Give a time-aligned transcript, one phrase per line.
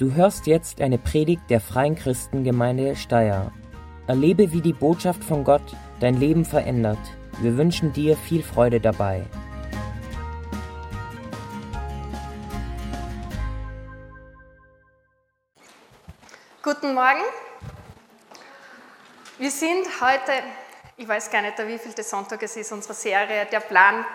[0.00, 3.52] Du hörst jetzt eine Predigt der Freien Christengemeinde Steyr.
[4.06, 6.96] Erlebe, wie die Botschaft von Gott dein Leben verändert.
[7.42, 9.26] Wir wünschen dir viel Freude dabei.
[16.62, 17.20] Guten Morgen.
[19.36, 20.32] Wir sind heute,
[20.96, 24.06] ich weiß gar nicht, wie viel der Sonntag es ist, unsere Serie, der Plan.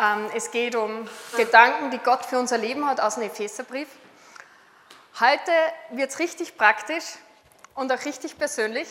[0.00, 3.88] Ähm, es geht um Gedanken, die Gott für unser Leben hat aus dem Epheserbrief.
[5.18, 5.50] Heute
[5.92, 7.04] wird es richtig praktisch
[7.74, 8.86] und auch richtig persönlich.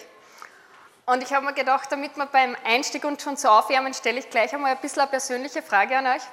[1.05, 4.31] Und ich habe mir gedacht, damit wir beim Einstieg uns schon so aufwärmen, stelle ich
[4.31, 6.23] gleich einmal ein bisschen eine persönliche Frage an euch.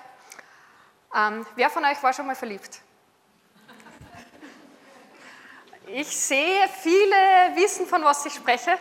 [1.15, 2.81] Ähm, wer von euch war schon mal verliebt?
[5.89, 7.15] Ich sehe, viele
[7.57, 8.79] wissen, von was ich spreche.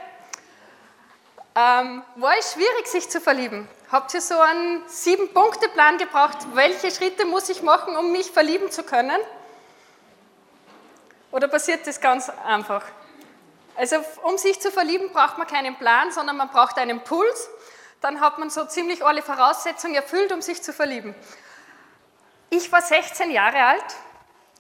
[1.56, 3.68] Ähm, war es schwierig, sich zu verlieben?
[3.92, 6.38] Habt ihr so einen Sieben-Punkte-Plan gebraucht?
[6.54, 9.20] Welche Schritte muss ich machen, um mich verlieben zu können?
[11.32, 12.84] Oder passiert das ganz einfach?
[13.76, 17.50] Also um sich zu verlieben, braucht man keinen Plan, sondern man braucht einen Puls.
[18.02, 21.16] Dann hat man so ziemlich alle Voraussetzungen erfüllt, um sich zu verlieben.
[22.50, 23.96] Ich war 16 Jahre alt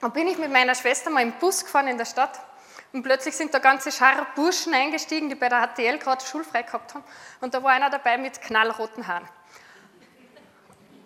[0.01, 2.39] und bin ich mit meiner Schwester mal im Bus gefahren in der Stadt.
[2.93, 6.93] Und plötzlich sind da ganze Schar Burschen eingestiegen, die bei der HTL gerade schulfrei gehabt
[6.93, 7.03] haben.
[7.39, 9.27] Und da war einer dabei mit knallroten Haaren.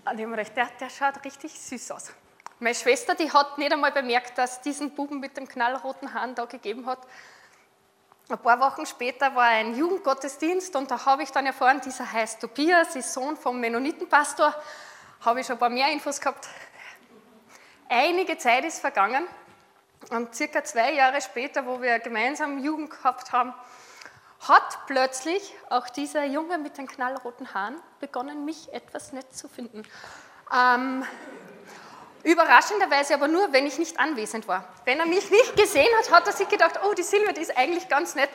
[0.05, 2.11] Und ich habe mir gedacht, der, der schaut richtig süß aus.
[2.59, 6.35] Meine Schwester, die hat nicht einmal bemerkt, dass es diesen Buben mit dem knallroten Hahn
[6.35, 6.99] da gegeben hat.
[8.29, 12.39] Ein paar Wochen später war ein Jugendgottesdienst und da habe ich dann erfahren, dieser heißt
[12.39, 14.55] Tobias, ist Sohn vom Mennonitenpastor.
[15.25, 16.47] Habe ich schon ein paar mehr Infos gehabt.
[17.89, 19.27] Einige Zeit ist vergangen
[20.11, 23.53] und circa zwei Jahre später, wo wir gemeinsam Jugend gehabt haben,
[24.39, 29.83] hat plötzlich auch dieser Junge mit den knallroten Haaren begonnen, mich etwas nett zu finden.
[30.55, 31.05] Ähm,
[32.25, 34.67] Überraschenderweise aber nur, wenn ich nicht anwesend war.
[34.83, 37.55] Wenn er mich nicht gesehen hat, hat er sich gedacht, oh, die Silvia, die ist
[37.55, 38.31] eigentlich ganz nett.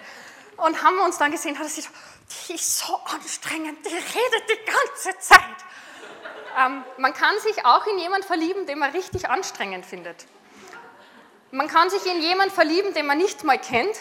[0.57, 2.05] Und haben wir uns dann gesehen, hat er sich gedacht,
[2.49, 5.41] die ist so anstrengend, die redet die ganze Zeit.
[6.57, 10.25] Ähm, man kann sich auch in jemanden verlieben, den man richtig anstrengend findet.
[11.51, 13.97] Man kann sich in jemanden verlieben, den man nicht mal kennt.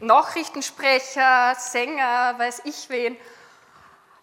[0.00, 3.18] Nachrichtensprecher, Sänger, weiß ich wen.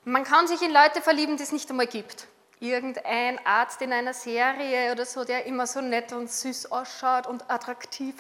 [0.06, 2.28] Man kann sich in Leute verlieben, die es nicht einmal gibt
[2.63, 7.50] irgendein Arzt in einer Serie oder so, der immer so nett und süß ausschaut und
[7.51, 8.16] attraktiv.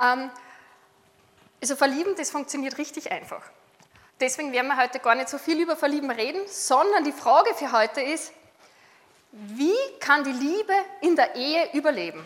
[0.00, 0.30] Ähm,
[1.60, 3.42] also Verlieben, das funktioniert richtig einfach.
[4.20, 7.72] Deswegen werden wir heute gar nicht so viel über Verlieben reden, sondern die Frage für
[7.72, 8.32] heute ist,
[9.32, 12.24] wie kann die Liebe in der Ehe überleben?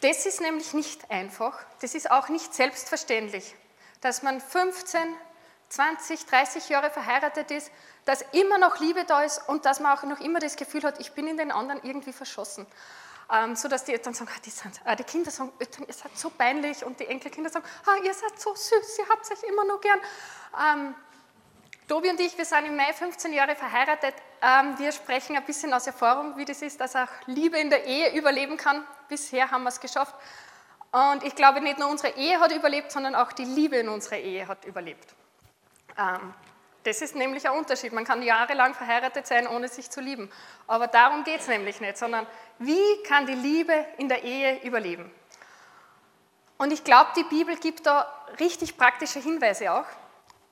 [0.00, 3.54] Das ist nämlich nicht einfach, das ist auch nicht selbstverständlich,
[4.02, 5.00] dass man 15,
[5.70, 7.70] 20, 30 Jahre verheiratet ist,
[8.04, 11.00] dass immer noch Liebe da ist und dass man auch noch immer das Gefühl hat,
[11.00, 12.66] ich bin in den anderen irgendwie verschossen.
[13.32, 15.94] Ähm, so dass die Eltern sagen, ah, die, sind, ah, die, Kinder sagen, Eltern, ihr
[15.94, 19.42] seid so peinlich und die Enkelkinder sagen, ah, ihr seid so süß, ihr habt euch
[19.44, 19.98] immer noch gern.
[20.60, 20.94] Ähm,
[21.88, 24.14] Tobi und ich, wir sind im Mai 15 Jahre verheiratet.
[24.42, 27.84] Ähm, wir sprechen ein bisschen aus Erfahrung, wie das ist, dass auch Liebe in der
[27.84, 28.86] Ehe überleben kann.
[29.08, 30.14] Bisher haben wir es geschafft.
[30.92, 34.16] Und ich glaube, nicht nur unsere Ehe hat überlebt, sondern auch die Liebe in unserer
[34.16, 35.14] Ehe hat überlebt.
[35.98, 36.32] Ähm,
[36.84, 37.92] das ist nämlich ein Unterschied.
[37.92, 40.30] Man kann jahrelang verheiratet sein, ohne sich zu lieben.
[40.66, 42.26] Aber darum geht es nämlich nicht, sondern
[42.58, 45.10] wie kann die Liebe in der Ehe überleben?
[46.58, 49.86] Und ich glaube, die Bibel gibt da richtig praktische Hinweise auch.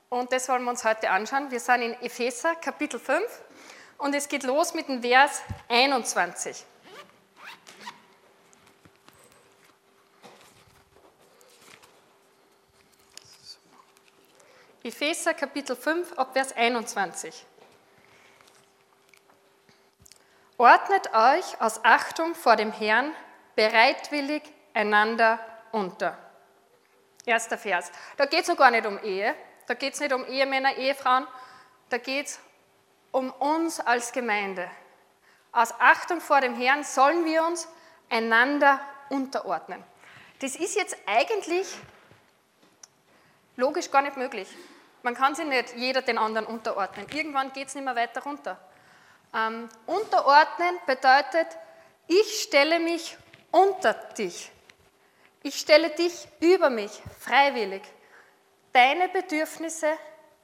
[0.09, 1.51] Und das wollen wir uns heute anschauen.
[1.51, 3.23] Wir sind in Epheser Kapitel 5
[3.99, 6.67] und es geht los mit dem Vers 21.
[14.85, 17.47] Epheser Kapitel 5 ab Vers 21.
[20.59, 23.13] Ordnet euch aus Achtung vor dem Herrn
[23.55, 24.43] bereitwillig
[24.75, 25.39] einander
[25.71, 26.19] unter.
[27.25, 27.93] Erster Vers.
[28.17, 29.37] Da geht es noch gar nicht um Ehe,
[29.69, 31.29] da geht es nicht um Ehemänner, Ehefrauen,
[31.89, 32.41] da geht es
[33.13, 34.69] um uns als Gemeinde.
[35.53, 37.69] Aus Achtung vor dem Herrn sollen wir uns
[38.11, 39.85] einander unterordnen.
[40.41, 41.69] Das ist jetzt eigentlich
[43.57, 44.49] logisch gar nicht möglich.
[45.03, 47.07] Man kann sich nicht jeder den anderen unterordnen.
[47.13, 48.59] Irgendwann geht es nicht mehr weiter runter.
[49.35, 51.47] Ähm, unterordnen bedeutet,
[52.07, 53.17] ich stelle mich
[53.51, 54.53] unter dich.
[55.43, 57.83] Ich stelle dich über mich, freiwillig.
[58.73, 59.93] Deine Bedürfnisse,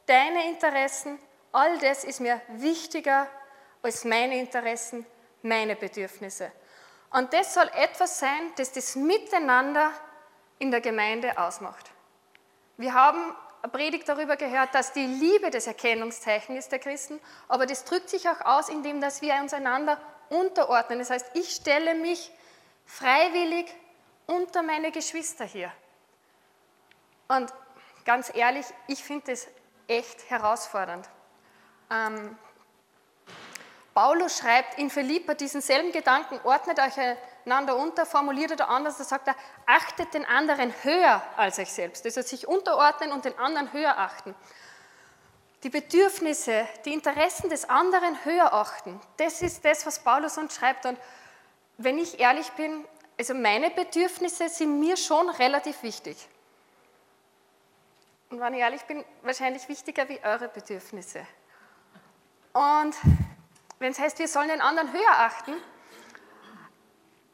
[0.06, 1.18] deine Interessen,
[1.52, 3.28] all das ist mir wichtiger
[3.82, 5.06] als meine Interessen,
[5.42, 6.50] meine Bedürfnisse.
[7.10, 9.92] Und das soll etwas sein, das das Miteinander
[10.58, 11.90] in der Gemeinde ausmacht.
[12.76, 13.34] Wir haben
[13.72, 18.28] Predigt darüber gehört, dass die Liebe das Erkennungszeichen ist der Christen, aber das drückt sich
[18.28, 20.00] auch aus, indem dass wir uns einander
[20.30, 20.98] unterordnen.
[20.98, 22.30] Das heißt, ich stelle mich
[22.86, 23.66] freiwillig
[24.26, 25.72] unter meine Geschwister hier.
[27.28, 27.52] Und
[28.04, 29.48] ganz ehrlich, ich finde das
[29.86, 31.08] echt herausfordernd.
[31.90, 32.38] Ähm,
[33.94, 36.96] Paulus schreibt in Philippa diesen selben Gedanken, ordnet euch
[37.52, 39.36] einander unter, formuliert er anders, da sagt er,
[39.66, 42.04] achtet den anderen höher als euch selbst.
[42.04, 44.34] Heißt, sich unterordnen und den anderen höher achten.
[45.62, 50.86] Die Bedürfnisse, die Interessen des anderen höher achten, das ist das, was Paulus uns schreibt.
[50.86, 50.98] Und
[51.78, 52.84] wenn ich ehrlich bin,
[53.18, 56.28] also meine Bedürfnisse sind mir schon relativ wichtig.
[58.30, 61.26] Und wenn ich ehrlich bin, wahrscheinlich wichtiger wie eure Bedürfnisse.
[62.52, 62.94] Und
[63.78, 65.54] wenn es heißt, wir sollen den anderen höher achten,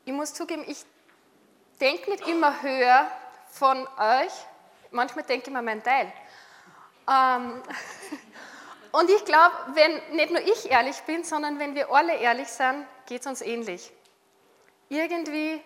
[0.04, 0.84] ich muss zugeben, ich
[1.80, 3.10] denke nicht immer höher
[3.50, 4.32] von euch,
[4.90, 6.12] manchmal denke ich mir mein Teil.
[7.08, 7.62] Ähm,
[8.92, 12.86] und ich glaube, wenn nicht nur ich ehrlich bin, sondern wenn wir alle ehrlich sind,
[13.06, 13.92] geht es uns ähnlich.
[14.88, 15.62] Irgendwie,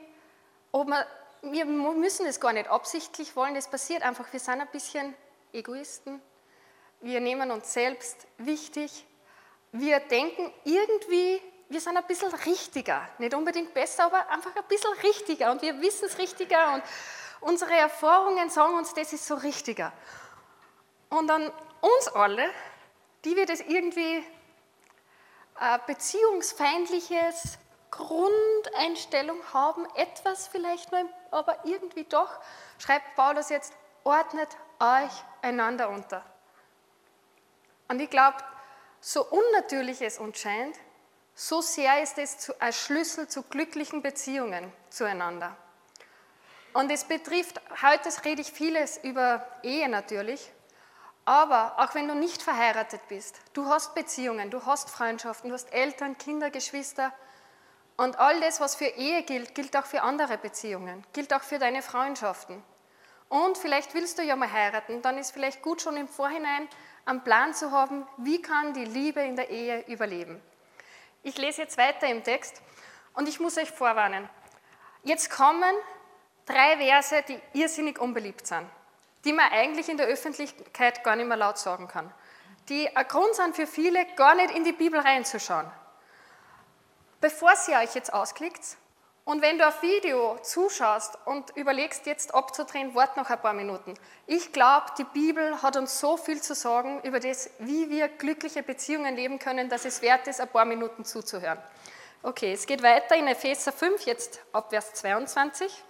[0.73, 1.07] ob wir,
[1.43, 5.15] wir müssen es gar nicht absichtlich wollen, es passiert einfach, wir sind ein bisschen
[5.53, 6.21] Egoisten,
[7.01, 9.05] wir nehmen uns selbst wichtig
[9.73, 13.09] wir denken irgendwie, wir sind ein bisschen richtiger.
[13.19, 15.51] Nicht unbedingt besser, aber einfach ein bisschen richtiger.
[15.51, 16.83] Und wir wissen es richtiger und
[17.41, 19.93] unsere Erfahrungen sagen uns, das ist so richtiger.
[21.11, 22.49] Und dann uns alle,
[23.25, 24.25] die wir das irgendwie
[25.61, 27.59] äh, beziehungsfeindliches
[27.91, 32.31] Grundeinstellung haben, etwas vielleicht nur, aber irgendwie doch,
[32.79, 33.73] schreibt Paulus jetzt,
[34.05, 34.49] ordnet
[34.79, 35.13] euch
[35.43, 36.25] einander unter.
[37.89, 38.37] Und ich glaube,
[39.01, 40.77] so unnatürlich es uns scheint,
[41.41, 45.57] so sehr ist es ein Schlüssel zu glücklichen Beziehungen zueinander.
[46.73, 50.51] Und es betrifft, heute rede ich vieles über Ehe natürlich,
[51.25, 55.73] aber auch wenn du nicht verheiratet bist, du hast Beziehungen, du hast Freundschaften, du hast
[55.73, 57.13] Eltern, Kinder, Geschwister
[57.97, 61.61] und all das, was für Ehe gilt, gilt auch für andere Beziehungen, gilt auch für
[61.61, 62.65] deine Freundschaften.
[63.29, 66.69] Und vielleicht willst du ja mal heiraten, dann ist vielleicht gut schon im Vorhinein
[67.05, 70.43] einen Plan zu haben, wie kann die Liebe in der Ehe überleben.
[71.29, 72.63] Ich lese jetzt weiter im Text
[73.13, 74.27] und ich muss euch vorwarnen.
[75.03, 75.75] Jetzt kommen
[76.47, 78.67] drei Verse, die irrsinnig unbeliebt sind,
[79.27, 82.11] die man eigentlich in der Öffentlichkeit gar nicht mehr laut sagen kann,
[82.71, 85.71] die ein Grund sind für viele, gar nicht in die Bibel reinzuschauen.
[87.21, 88.79] Bevor ihr euch jetzt ausklickt,
[89.29, 93.93] und wenn du auf Video zuschaust und überlegst, jetzt abzudrehen, wart noch ein paar Minuten.
[94.27, 98.63] Ich glaube, die Bibel hat uns so viel zu sagen über das, wie wir glückliche
[98.63, 101.59] Beziehungen leben können, dass es wert ist, ein paar Minuten zuzuhören.
[102.23, 105.85] Okay, es geht weiter in Epheser 5, jetzt ab Vers 22.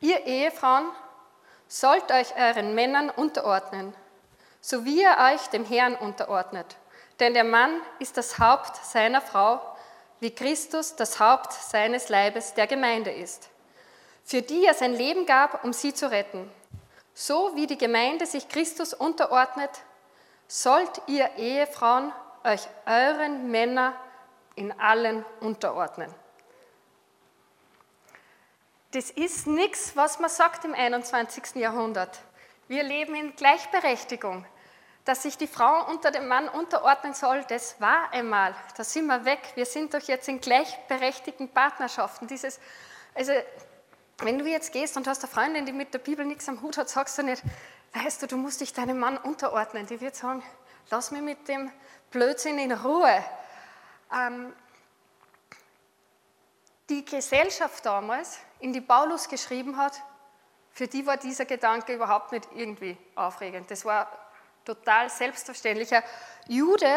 [0.00, 0.88] Ihr Ehefrauen
[1.68, 3.92] sollt euch euren Männern unterordnen,
[4.62, 6.78] so wie ihr euch dem Herrn unterordnet.
[7.20, 9.71] Denn der Mann ist das Haupt seiner Frau,
[10.22, 13.50] wie Christus das Haupt seines Leibes der Gemeinde ist,
[14.22, 16.48] für die er sein Leben gab, um sie zu retten.
[17.12, 19.70] So wie die Gemeinde sich Christus unterordnet,
[20.46, 22.12] sollt ihr Ehefrauen
[22.44, 23.94] euch euren Männern
[24.54, 26.14] in allen unterordnen.
[28.92, 31.56] Das ist nichts, was man sagt im 21.
[31.56, 32.20] Jahrhundert.
[32.68, 34.46] Wir leben in Gleichberechtigung
[35.04, 38.54] dass sich die Frau unter dem Mann unterordnen soll, das war einmal.
[38.76, 39.40] Da sind wir weg.
[39.56, 42.28] Wir sind doch jetzt in gleichberechtigten Partnerschaften.
[42.28, 42.60] Dieses,
[43.14, 43.32] also,
[44.18, 46.78] wenn du jetzt gehst und hast eine Freundin, die mit der Bibel nichts am Hut
[46.78, 47.42] hat, sagst du nicht,
[47.94, 49.86] weißt du, du musst dich deinem Mann unterordnen.
[49.86, 50.42] Die wird sagen,
[50.90, 51.72] lass mich mit dem
[52.12, 53.24] Blödsinn in Ruhe.
[54.14, 54.52] Ähm,
[56.88, 60.00] die Gesellschaft damals, in die Paulus geschrieben hat,
[60.70, 63.70] für die war dieser Gedanke überhaupt nicht irgendwie aufregend.
[63.70, 64.08] Das war
[64.64, 66.02] total selbstverständlicher
[66.48, 66.92] Jude,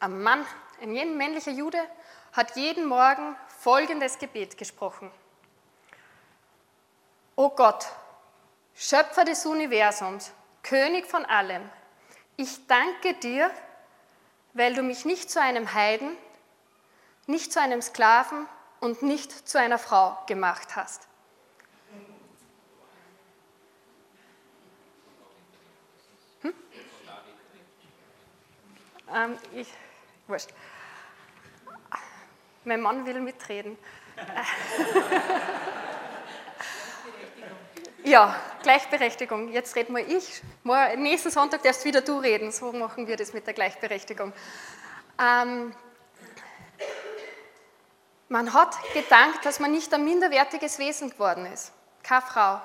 [0.00, 0.44] ein Mann,
[0.80, 1.78] ein männlicher Jude,
[2.32, 5.10] hat jeden Morgen folgendes Gebet gesprochen.
[7.34, 7.86] O Gott,
[8.74, 11.68] Schöpfer des Universums, König von allem,
[12.36, 13.50] ich danke dir,
[14.52, 16.16] weil du mich nicht zu einem Heiden,
[17.26, 18.46] nicht zu einem Sklaven
[18.80, 21.08] und nicht zu einer Frau gemacht hast.
[29.14, 29.68] Ähm, ich,
[30.26, 30.48] wurscht.
[32.64, 33.78] Mein Mann will mitreden.
[38.02, 39.52] ja, Gleichberechtigung.
[39.52, 40.42] Jetzt reden wir ich.
[40.96, 42.50] Nächsten Sonntag darfst wieder du reden.
[42.50, 44.32] So machen wir das mit der Gleichberechtigung.
[45.20, 45.72] Ähm,
[48.28, 51.72] man hat gedankt, dass man nicht ein minderwertiges Wesen geworden ist.
[52.02, 52.60] Keine Frau.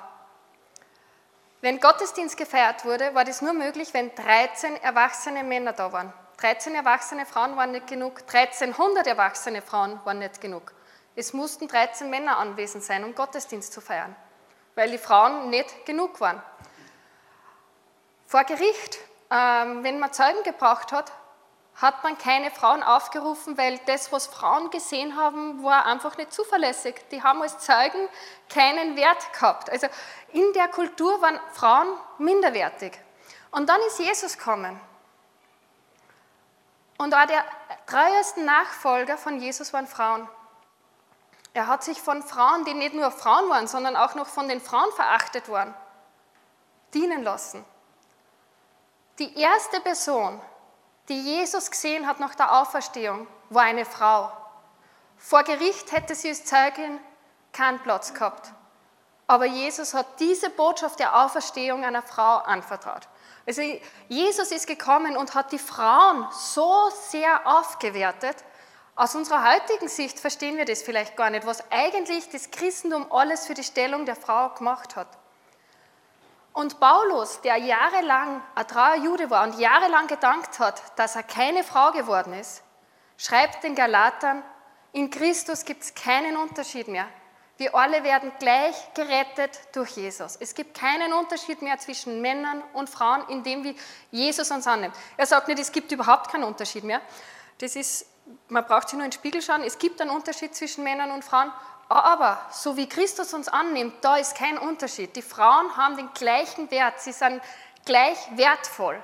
[1.60, 6.12] Wenn Gottesdienst gefeiert wurde, war das nur möglich, wenn 13 erwachsene Männer da waren.
[6.42, 10.72] 13 erwachsene Frauen waren nicht genug, 1300 erwachsene Frauen waren nicht genug.
[11.14, 14.16] Es mussten 13 Männer anwesend sein, um Gottesdienst zu feiern,
[14.74, 16.42] weil die Frauen nicht genug waren.
[18.26, 18.98] Vor Gericht,
[19.30, 21.12] ähm, wenn man Zeugen gebraucht hat,
[21.76, 26.96] hat man keine Frauen aufgerufen, weil das, was Frauen gesehen haben, war einfach nicht zuverlässig.
[27.12, 28.08] Die haben als Zeugen
[28.48, 29.70] keinen Wert gehabt.
[29.70, 29.86] Also
[30.32, 32.98] in der Kultur waren Frauen minderwertig.
[33.52, 34.80] Und dann ist Jesus gekommen.
[37.02, 37.44] Und auch der
[37.86, 40.28] treuesten Nachfolger von Jesus waren Frauen.
[41.52, 44.60] Er hat sich von Frauen, die nicht nur Frauen waren, sondern auch noch von den
[44.60, 45.74] Frauen verachtet waren,
[46.94, 47.64] dienen lassen.
[49.18, 50.40] Die erste Person,
[51.08, 54.30] die Jesus gesehen hat nach der Auferstehung, war eine Frau.
[55.18, 57.00] Vor Gericht hätte sie als Zeugin
[57.52, 58.52] keinen Platz gehabt.
[59.26, 63.08] Aber Jesus hat diese Botschaft der Auferstehung einer Frau anvertraut.
[63.46, 63.62] Also
[64.08, 68.36] Jesus ist gekommen und hat die Frauen so sehr aufgewertet.
[68.94, 73.46] Aus unserer heutigen Sicht verstehen wir das vielleicht gar nicht, was eigentlich das Christentum alles
[73.46, 75.08] für die Stellung der Frau gemacht hat.
[76.52, 81.64] Und Paulus, der jahrelang ein treuer Jude war und jahrelang gedankt hat, dass er keine
[81.64, 82.62] Frau geworden ist,
[83.16, 84.42] schreibt den Galatern,
[84.92, 87.08] in Christus gibt es keinen Unterschied mehr.
[87.62, 90.36] Wir alle werden gleich gerettet durch Jesus.
[90.40, 93.76] Es gibt keinen Unterschied mehr zwischen Männern und Frauen, indem wie
[94.10, 94.96] Jesus uns annimmt.
[95.16, 97.00] Er sagt nicht, es gibt überhaupt keinen Unterschied mehr.
[97.58, 98.06] Das ist,
[98.48, 99.62] man braucht sich nur in den Spiegel schauen.
[99.62, 101.52] Es gibt einen Unterschied zwischen Männern und Frauen,
[101.88, 105.14] aber so wie Christus uns annimmt, da ist kein Unterschied.
[105.14, 107.40] Die Frauen haben den gleichen Wert, sie sind
[107.84, 109.00] gleich wertvoll.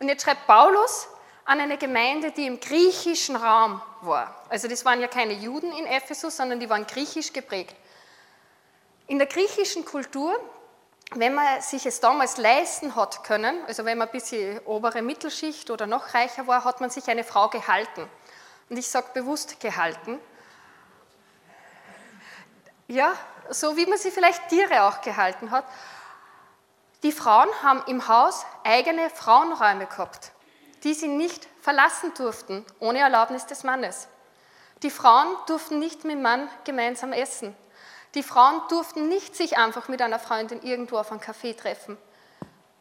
[0.00, 1.06] Und jetzt schreibt Paulus
[1.44, 4.34] an eine Gemeinde, die im griechischen Raum war.
[4.48, 7.76] Also das waren ja keine Juden in Ephesus, sondern die waren griechisch geprägt.
[9.06, 10.34] In der griechischen Kultur,
[11.14, 15.70] wenn man sich es damals leisten hat können, also wenn man ein bisschen obere Mittelschicht
[15.70, 18.08] oder noch reicher war, hat man sich eine Frau gehalten.
[18.70, 20.18] Und ich sage bewusst gehalten,
[22.88, 23.14] ja,
[23.50, 25.64] so wie man sie vielleicht Tiere auch gehalten hat.
[27.02, 30.32] Die Frauen haben im Haus eigene Frauenräume gehabt,
[30.84, 34.08] die sie nicht verlassen durften, ohne Erlaubnis des Mannes.
[34.82, 37.56] Die Frauen durften nicht mit dem Mann gemeinsam essen.
[38.14, 41.96] Die Frauen durften nicht sich einfach mit einer Freundin irgendwo auf einen Kaffee treffen.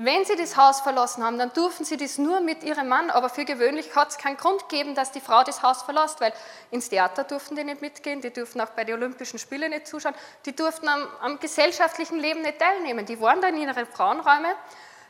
[0.04, 3.30] Wenn sie das Haus verlassen haben, dann durften sie das nur mit ihrem Mann, aber
[3.30, 6.34] für gewöhnlich hat es keinen Grund gegeben, dass die Frau das Haus verlässt, weil
[6.72, 10.16] ins Theater durften die nicht mitgehen, die durften auch bei den Olympischen Spielen nicht zuschauen,
[10.48, 13.06] die durften am, am gesellschaftlichen Leben nicht teilnehmen.
[13.06, 14.54] Die waren dann in ihren Frauenräumen.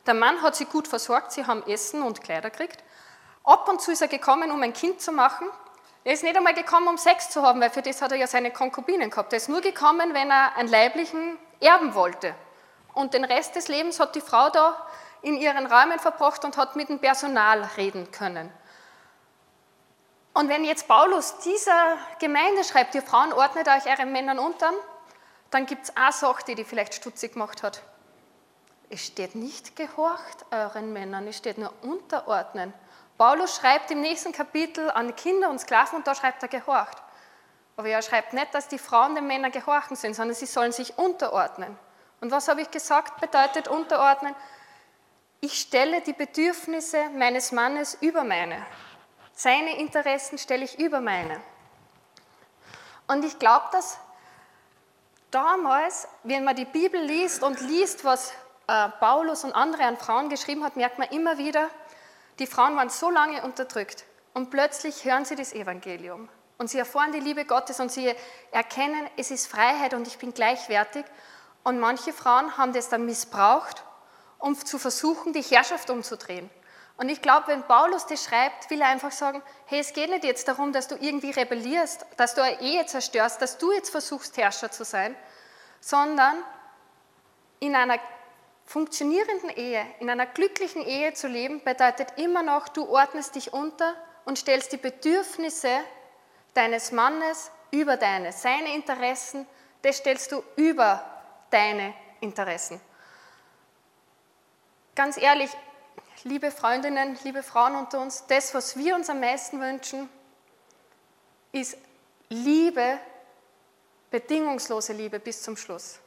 [0.06, 2.84] Der Mann hat sie gut versorgt, sie haben Essen und Kleider gekriegt.
[3.44, 5.48] Ab und zu ist er gekommen, um ein Kind zu machen.
[6.04, 8.28] Er ist nicht einmal gekommen, um Sex zu haben, weil für das hat er ja
[8.28, 9.34] seine Konkubinen gehabt.
[9.34, 12.34] Er ist nur gekommen, wenn er einen leiblichen erben wollte.
[12.94, 14.76] Und den Rest des Lebens hat die Frau da
[15.22, 18.52] in ihren Räumen verbracht und hat mit dem Personal reden können.
[20.34, 24.72] Und wenn jetzt Paulus dieser Gemeinde schreibt, ihr Frauen ordnet euch euren Männern unter,
[25.52, 27.82] dann gibt es eine Sache, die die vielleicht stutzig gemacht hat.
[28.94, 32.74] Es steht nicht gehorcht euren Männern, es steht nur unterordnen.
[33.18, 36.98] Paulus schreibt im nächsten Kapitel an Kinder und Sklaven und da schreibt er gehorcht.
[37.78, 40.98] Aber er schreibt nicht, dass die Frauen den Männern gehorchen sind, sondern sie sollen sich
[40.98, 41.80] unterordnen.
[42.20, 44.36] Und was habe ich gesagt, bedeutet unterordnen?
[45.40, 48.66] Ich stelle die Bedürfnisse meines Mannes über meine.
[49.34, 51.40] Seine Interessen stelle ich über meine.
[53.08, 53.98] Und ich glaube, dass
[55.32, 58.34] damals, wenn man die Bibel liest und liest, was
[58.72, 61.70] äh, Paulus und andere an Frauen geschrieben hat, merkt man immer wieder,
[62.40, 67.12] die Frauen waren so lange unterdrückt und plötzlich hören sie das Evangelium und sie erfahren
[67.12, 68.16] die Liebe Gottes und sie
[68.52, 71.04] erkennen, es ist Freiheit und ich bin gleichwertig
[71.66, 73.84] und manche Frauen haben das dann missbraucht,
[74.40, 76.50] um zu versuchen, die Herrschaft umzudrehen.
[76.96, 80.24] Und ich glaube, wenn Paulus das schreibt, will er einfach sagen, hey, es geht nicht
[80.24, 84.38] jetzt darum, dass du irgendwie rebellierst, dass du eine Ehe zerstörst, dass du jetzt versuchst,
[84.38, 85.14] Herrscher zu sein,
[85.82, 86.38] sondern
[87.60, 88.00] in einer
[88.72, 93.96] funktionierenden Ehe, in einer glücklichen Ehe zu leben, bedeutet immer noch, du ordnest dich unter
[94.24, 95.82] und stellst die Bedürfnisse
[96.54, 98.32] deines Mannes über deine.
[98.32, 99.46] Seine Interessen,
[99.82, 101.04] das stellst du über
[101.50, 102.80] deine Interessen.
[104.96, 105.52] Ganz ehrlich,
[106.24, 110.10] liebe Freundinnen, liebe Frauen unter uns, das, was wir uns am meisten wünschen,
[111.52, 111.78] ist
[112.30, 113.00] Liebe,
[114.10, 116.01] bedingungslose Liebe bis zum Schluss.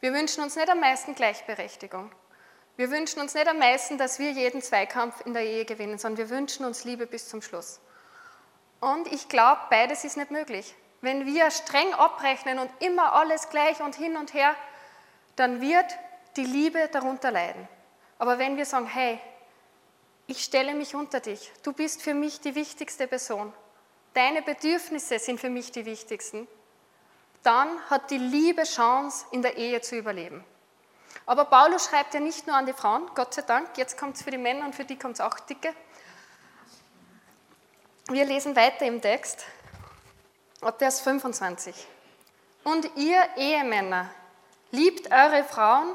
[0.00, 2.10] Wir wünschen uns nicht am meisten Gleichberechtigung.
[2.76, 6.18] Wir wünschen uns nicht am meisten, dass wir jeden Zweikampf in der Ehe gewinnen, sondern
[6.18, 7.80] wir wünschen uns Liebe bis zum Schluss.
[8.80, 10.74] Und ich glaube, beides ist nicht möglich.
[11.00, 14.54] Wenn wir streng abrechnen und immer alles gleich und hin und her,
[15.36, 15.86] dann wird
[16.36, 17.66] die Liebe darunter leiden.
[18.18, 19.18] Aber wenn wir sagen, hey,
[20.26, 23.52] ich stelle mich unter dich, du bist für mich die wichtigste Person,
[24.12, 26.48] deine Bedürfnisse sind für mich die wichtigsten,
[27.42, 30.44] dann hat die Liebe Chance, in der Ehe zu überleben.
[31.26, 34.22] Aber Paulus schreibt ja nicht nur an die Frauen, Gott sei Dank, jetzt kommt es
[34.22, 35.74] für die Männer und für die kommt es auch dicke.
[38.08, 39.44] Wir lesen weiter im Text,
[40.60, 41.74] ab Vers 25.
[42.62, 44.08] Und ihr Ehemänner,
[44.70, 45.94] liebt eure Frauen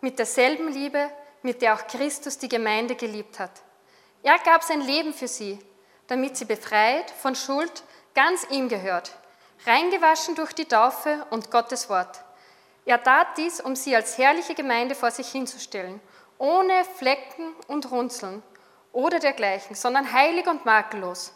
[0.00, 1.10] mit derselben Liebe,
[1.42, 3.50] mit der auch Christus die Gemeinde geliebt hat.
[4.22, 5.58] Er gab sein Leben für sie,
[6.08, 9.12] damit sie befreit von Schuld ganz ihm gehört,
[9.64, 12.20] reingewaschen durch die Taufe und Gottes Wort.
[12.84, 16.00] Er tat dies, um sie als herrliche Gemeinde vor sich hinzustellen,
[16.38, 18.42] ohne Flecken und Runzeln
[18.92, 21.32] oder dergleichen, sondern heilig und makellos.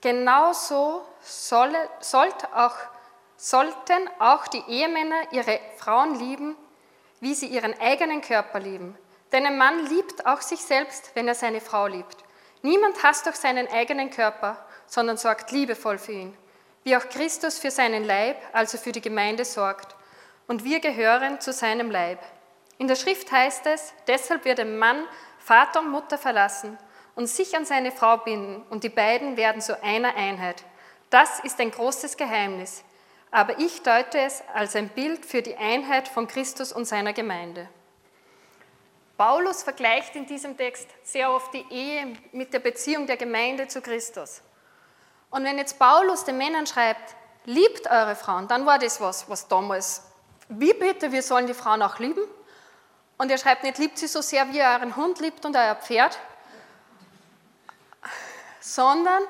[0.00, 2.76] Genauso solle, sollte auch,
[3.36, 6.56] sollten auch die Ehemänner ihre Frauen lieben,
[7.20, 8.96] wie sie ihren eigenen Körper lieben.
[9.32, 12.18] Denn ein Mann liebt auch sich selbst, wenn er seine Frau liebt.
[12.62, 16.36] Niemand hasst doch seinen eigenen Körper, sondern sorgt liebevoll für ihn,
[16.84, 19.96] wie auch Christus für seinen Leib, also für die Gemeinde, sorgt.
[20.46, 22.18] Und wir gehören zu seinem Leib.
[22.78, 25.06] In der Schrift heißt es, deshalb wird ein Mann
[25.38, 26.78] Vater und Mutter verlassen
[27.14, 30.64] und sich an seine Frau binden, und die beiden werden zu einer Einheit.
[31.10, 32.82] Das ist ein großes Geheimnis,
[33.30, 37.68] aber ich deute es als ein Bild für die Einheit von Christus und seiner Gemeinde.
[39.16, 43.80] Paulus vergleicht in diesem Text sehr oft die Ehe mit der Beziehung der Gemeinde zu
[43.80, 44.42] Christus.
[45.34, 49.48] Und wenn jetzt Paulus den Männern schreibt, liebt eure Frauen, dann war das was, was
[49.48, 50.02] damals,
[50.48, 52.22] wie bitte, wir sollen die Frauen auch lieben?
[53.18, 55.74] Und er schreibt nicht, liebt sie so sehr, wie ihr euren Hund liebt und euer
[55.74, 56.16] Pferd,
[58.60, 59.24] sondern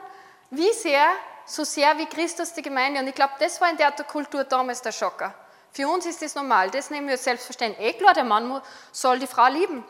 [0.50, 1.06] wie sehr,
[1.46, 3.00] so sehr wie Christus die Gemeinde.
[3.00, 5.32] Und ich glaube, das war in der Kultur damals der Schocker.
[5.72, 7.82] Für uns ist das normal, das nehmen wir selbstverständlich.
[7.82, 8.60] Eh klar, der Mann
[8.92, 9.82] soll die Frau lieben.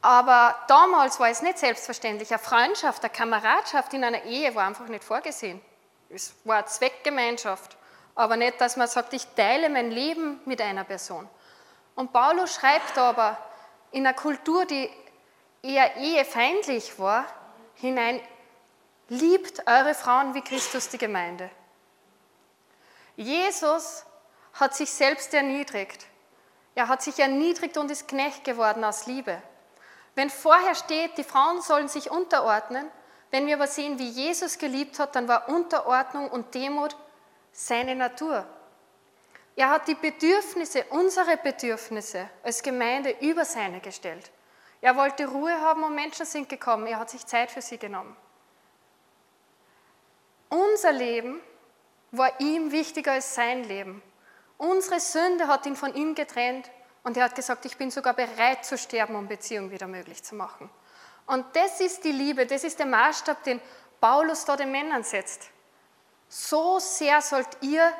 [0.00, 2.30] Aber damals war es nicht selbstverständlich.
[2.30, 5.60] Eine Freundschaft, eine Kameradschaft in einer Ehe war einfach nicht vorgesehen.
[6.08, 7.76] Es war eine Zweckgemeinschaft.
[8.14, 11.28] Aber nicht, dass man sagt, ich teile mein Leben mit einer Person.
[11.94, 13.36] Und Paulus schreibt aber
[13.90, 14.90] in einer Kultur, die
[15.62, 17.26] eher ehefeindlich war,
[17.74, 18.20] hinein,
[19.08, 21.48] Liebt eure Frauen wie Christus die Gemeinde.
[23.14, 24.04] Jesus
[24.54, 26.06] hat sich selbst erniedrigt.
[26.74, 29.40] Er hat sich erniedrigt und ist Knecht geworden aus Liebe.
[30.16, 32.90] Wenn vorher steht, die Frauen sollen sich unterordnen,
[33.30, 36.96] wenn wir aber sehen, wie Jesus geliebt hat, dann war Unterordnung und Demut
[37.52, 38.46] seine Natur.
[39.56, 44.30] Er hat die Bedürfnisse, unsere Bedürfnisse als Gemeinde über seine gestellt.
[44.80, 46.86] Er wollte Ruhe haben und Menschen sind gekommen.
[46.86, 48.16] Er hat sich Zeit für sie genommen.
[50.48, 51.40] Unser Leben
[52.10, 54.02] war ihm wichtiger als sein Leben.
[54.56, 56.70] Unsere Sünde hat ihn von ihm getrennt
[57.06, 60.34] und er hat gesagt, ich bin sogar bereit zu sterben, um Beziehung wieder möglich zu
[60.34, 60.68] machen.
[61.26, 63.60] Und das ist die Liebe, das ist der Maßstab, den
[64.00, 65.50] Paulus da den Männern setzt.
[66.28, 67.92] So sehr sollt ihr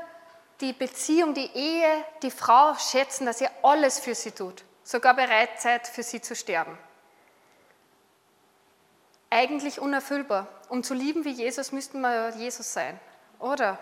[0.61, 5.61] die Beziehung, die Ehe, die Frau schätzen, dass ihr alles für sie tut, sogar bereit
[5.61, 6.77] seid, für sie zu sterben
[9.31, 10.49] eigentlich unerfüllbar.
[10.69, 12.99] Um zu lieben wie Jesus müssten wir Jesus sein,
[13.39, 13.79] oder?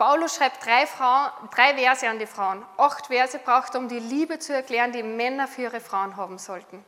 [0.00, 2.64] Paulus schreibt drei, Frauen, drei Verse an die Frauen.
[2.78, 6.38] Acht Verse braucht er, um die Liebe zu erklären, die Männer für ihre Frauen haben
[6.38, 6.82] sollten.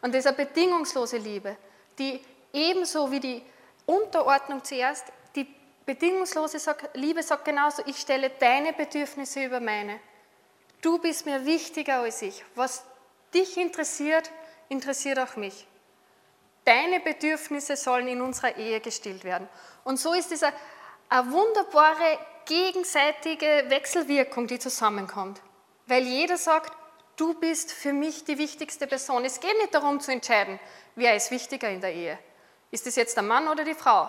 [0.00, 1.58] Und das ist eine bedingungslose Liebe,
[1.98, 2.18] die
[2.54, 3.42] ebenso wie die
[3.84, 5.46] Unterordnung zuerst, die
[5.84, 6.56] bedingungslose
[6.94, 10.00] Liebe sagt genauso, ich stelle deine Bedürfnisse über meine.
[10.80, 12.42] Du bist mir wichtiger als ich.
[12.54, 12.84] Was
[13.34, 14.30] dich interessiert,
[14.70, 15.66] interessiert auch mich.
[16.64, 19.46] Deine Bedürfnisse sollen in unserer Ehe gestillt werden.
[19.84, 20.54] Und so ist es eine,
[21.10, 25.42] eine wunderbare gegenseitige Wechselwirkung, die zusammenkommt.
[25.86, 26.72] Weil jeder sagt,
[27.16, 29.24] du bist für mich die wichtigste Person.
[29.24, 30.58] Es geht nicht darum zu entscheiden,
[30.94, 32.18] wer ist wichtiger in der Ehe.
[32.70, 34.08] Ist es jetzt der Mann oder die Frau?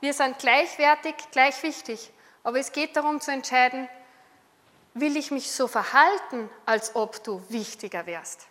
[0.00, 2.12] Wir sind gleichwertig, gleich wichtig.
[2.44, 3.88] Aber es geht darum zu entscheiden,
[4.94, 8.46] will ich mich so verhalten, als ob du wichtiger wärst?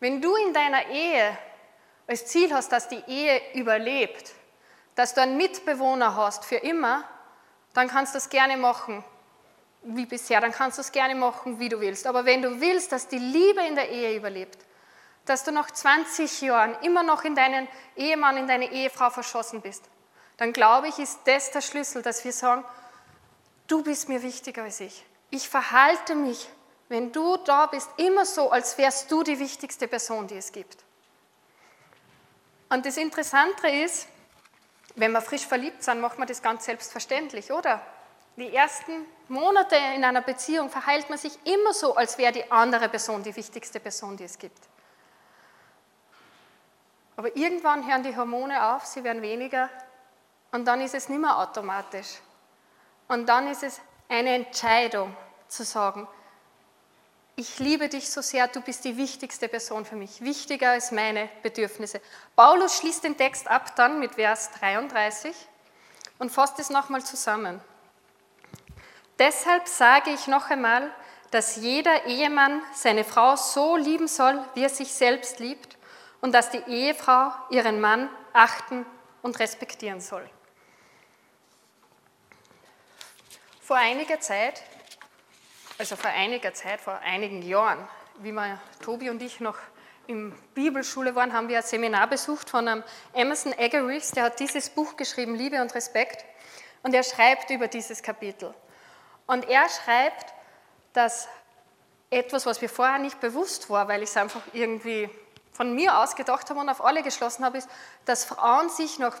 [0.00, 1.38] Wenn du in deiner Ehe
[2.06, 4.32] als Ziel hast, dass die Ehe überlebt,
[4.94, 7.08] dass du einen Mitbewohner hast für immer,
[7.74, 9.04] dann kannst du das gerne machen
[9.82, 12.06] wie bisher, dann kannst du es gerne machen, wie du willst.
[12.06, 14.58] Aber wenn du willst, dass die Liebe in der Ehe überlebt,
[15.26, 19.84] dass du nach 20 Jahren immer noch in deinen Ehemann, in deine Ehefrau verschossen bist,
[20.38, 22.64] dann glaube ich, ist das der Schlüssel, dass wir sagen,
[23.66, 25.04] du bist mir wichtiger als ich.
[25.30, 26.48] Ich verhalte mich
[26.88, 30.76] wenn du da bist, immer so, als wärst du die wichtigste Person, die es gibt.
[32.68, 34.06] Und das Interessante ist,
[34.94, 37.80] wenn wir frisch verliebt sind, macht man das ganz selbstverständlich, oder?
[38.36, 42.88] Die ersten Monate in einer Beziehung verheilt man sich immer so, als wäre die andere
[42.88, 44.58] Person die wichtigste Person, die es gibt.
[47.16, 49.70] Aber irgendwann hören die Hormone auf, sie werden weniger
[50.50, 52.18] und dann ist es nicht mehr automatisch.
[53.06, 56.08] Und dann ist es eine Entscheidung zu sagen,
[57.36, 61.28] ich liebe dich so sehr, du bist die wichtigste Person für mich, wichtiger als meine
[61.42, 62.00] Bedürfnisse.
[62.36, 65.34] Paulus schließt den Text ab dann mit Vers 33
[66.18, 67.60] und fasst es nochmal zusammen.
[69.18, 70.92] Deshalb sage ich noch einmal,
[71.30, 75.76] dass jeder Ehemann seine Frau so lieben soll, wie er sich selbst liebt
[76.20, 78.86] und dass die Ehefrau ihren Mann achten
[79.22, 80.28] und respektieren soll.
[83.60, 84.62] Vor einiger Zeit
[85.78, 89.58] also vor einiger Zeit, vor einigen Jahren, wie wir, Tobi und ich noch
[90.06, 94.70] in Bibelschule waren, haben wir ein Seminar besucht von einem Emerson Eggerichs, der hat dieses
[94.70, 96.24] Buch geschrieben, Liebe und Respekt,
[96.82, 98.54] und er schreibt über dieses Kapitel.
[99.26, 100.34] Und er schreibt,
[100.92, 101.28] dass
[102.10, 105.08] etwas, was mir vorher nicht bewusst war, weil ich es einfach irgendwie
[105.52, 107.68] von mir aus gedacht habe und auf alle geschlossen habe, ist,
[108.04, 109.16] dass Frauen sich nach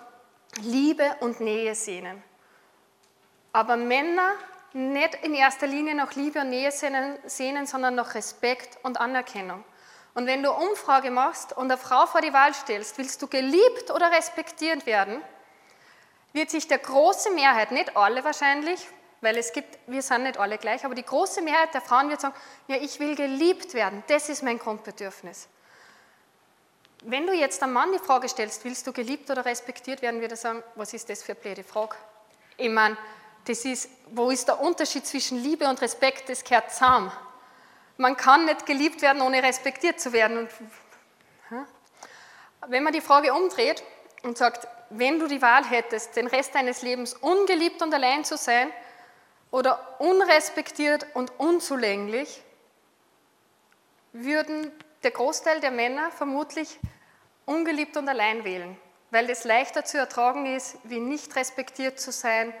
[0.60, 2.22] Liebe und Nähe sehnen.
[3.52, 4.34] Aber Männer
[4.74, 9.64] nicht in erster Linie nach Liebe und Nähe sehnen, sondern nach Respekt und Anerkennung.
[10.14, 13.90] Und wenn du Umfrage machst und eine Frau vor die Wahl stellst, willst du geliebt
[13.92, 15.22] oder respektiert werden,
[16.32, 18.86] wird sich der große Mehrheit, nicht alle wahrscheinlich,
[19.20, 22.20] weil es gibt, wir sind nicht alle gleich, aber die große Mehrheit der Frauen wird
[22.20, 22.34] sagen,
[22.66, 25.48] ja, ich will geliebt werden, das ist mein Grundbedürfnis.
[27.04, 30.32] Wenn du jetzt einem Mann die Frage stellst, willst du geliebt oder respektiert werden, wird
[30.32, 31.96] er sagen, was ist das für eine blöde Frage?
[32.56, 32.96] Ich meine,
[33.44, 36.28] das ist, wo ist der Unterschied zwischen Liebe und Respekt?
[36.28, 37.12] Das gehört zusammen.
[37.96, 40.38] Man kann nicht geliebt werden, ohne respektiert zu werden.
[40.38, 40.50] Und,
[42.66, 43.82] wenn man die Frage umdreht
[44.22, 48.36] und sagt, wenn du die Wahl hättest, den Rest deines Lebens ungeliebt und allein zu
[48.36, 48.70] sein
[49.50, 52.42] oder unrespektiert und unzulänglich,
[54.12, 56.78] würden der Großteil der Männer vermutlich
[57.44, 58.76] ungeliebt und allein wählen,
[59.10, 62.54] weil es leichter zu ertragen ist, wie nicht respektiert zu sein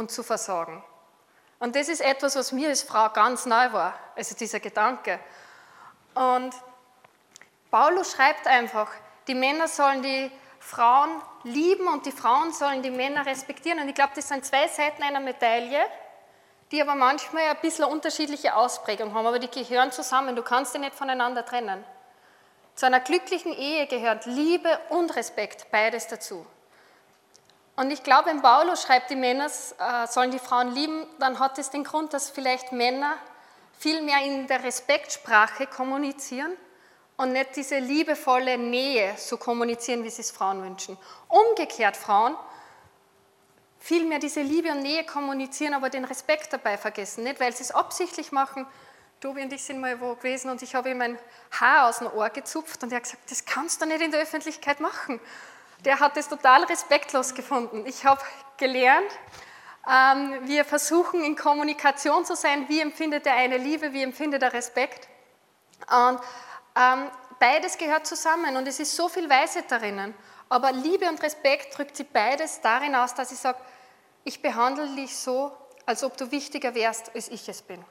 [0.00, 0.82] und zu versorgen.
[1.60, 5.20] Und das ist etwas, was mir als Frau ganz neu war, also dieser Gedanke.
[6.14, 6.52] Und
[7.70, 8.90] Paulus schreibt einfach,
[9.28, 11.10] die Männer sollen die Frauen
[11.44, 13.78] lieben und die Frauen sollen die Männer respektieren.
[13.80, 15.80] Und ich glaube, das sind zwei Seiten einer Medaille,
[16.72, 20.34] die aber manchmal ein bisschen unterschiedliche Ausprägung haben, aber die gehören zusammen.
[20.34, 21.84] Du kannst die nicht voneinander trennen.
[22.74, 26.46] Zu einer glücklichen Ehe gehört Liebe und Respekt, beides dazu.
[27.80, 31.58] Und ich glaube, wenn Paulus schreibt, die Männer äh, sollen die Frauen lieben, dann hat
[31.58, 33.14] es den Grund, dass vielleicht Männer
[33.78, 36.52] viel mehr in der Respektsprache kommunizieren
[37.16, 40.98] und nicht diese liebevolle Nähe so kommunizieren, wie sie es Frauen wünschen.
[41.28, 42.36] Umgekehrt Frauen
[43.78, 47.24] viel mehr diese Liebe und Nähe kommunizieren, aber den Respekt dabei vergessen.
[47.24, 48.66] Nicht, weil sie es absichtlich machen.
[49.22, 51.18] Tobi und ich sind mal wo gewesen und ich habe ihm mein
[51.58, 54.20] Haar aus dem Ohr gezupft und er hat gesagt, das kannst du nicht in der
[54.20, 55.18] Öffentlichkeit machen
[55.84, 57.84] der hat es total respektlos gefunden.
[57.86, 58.20] Ich habe
[58.56, 59.10] gelernt,
[59.88, 64.52] ähm, wir versuchen in Kommunikation zu sein, wie empfindet der eine Liebe, wie empfindet er
[64.52, 65.08] Respekt.
[65.88, 66.20] Und
[66.76, 70.14] ähm, beides gehört zusammen und es ist so viel Weisheit darin.
[70.48, 73.58] Aber Liebe und Respekt drückt sie beides darin aus, dass ich sage,
[74.24, 75.52] ich behandle dich so,
[75.86, 77.82] als ob du wichtiger wärst, als ich es bin.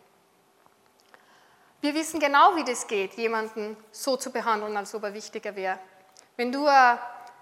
[1.82, 5.80] Wir wissen genau, wie das geht, jemanden so zu behandeln, als ob er wichtiger wäre.
[6.36, 7.00] Wenn du ein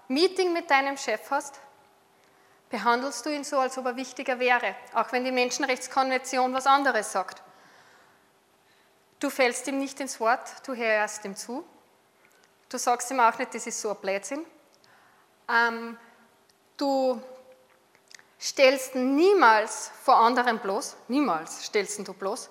[0.08, 1.60] Meeting mit deinem Chef hast,
[2.70, 7.12] behandelst du ihn so, als ob er wichtiger wäre, auch wenn die Menschenrechtskonvention was anderes
[7.12, 7.42] sagt.
[9.20, 11.64] Du fällst ihm nicht ins Wort, du hörst ihm zu.
[12.68, 14.44] Du sagst ihm auch nicht, das ist so ein Blödsinn.
[15.48, 15.98] Ähm,
[16.76, 17.20] du
[18.40, 22.50] stellst niemals vor anderen bloß, niemals stellst du bloß,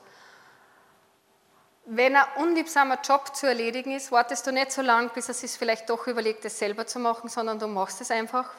[1.90, 5.52] wenn ein unliebsamer Job zu erledigen ist, wartest du nicht so lange, bis er sich
[5.52, 8.50] vielleicht doch überlegt, es selber zu machen, sondern du machst es einfach.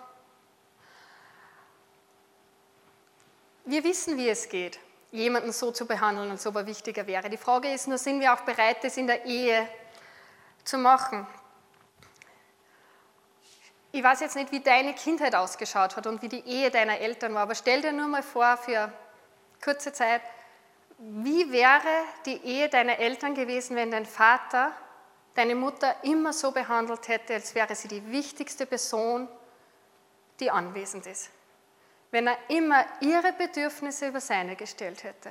[3.66, 4.78] Wir wissen, wie es geht,
[5.10, 7.28] jemanden so zu behandeln, als ob er wichtiger wäre.
[7.28, 9.68] Die Frage ist nur, sind wir auch bereit, das in der Ehe
[10.64, 11.26] zu machen?
[13.92, 17.34] Ich weiß jetzt nicht, wie deine Kindheit ausgeschaut hat und wie die Ehe deiner Eltern
[17.34, 18.90] war, aber stell dir nur mal vor, für
[19.62, 20.22] kurze Zeit,
[20.98, 24.72] wie wäre die Ehe deiner Eltern gewesen, wenn dein Vater
[25.34, 29.28] deine Mutter immer so behandelt hätte, als wäre sie die wichtigste Person,
[30.40, 31.30] die anwesend ist?
[32.10, 35.30] Wenn er immer ihre Bedürfnisse über seine gestellt hätte.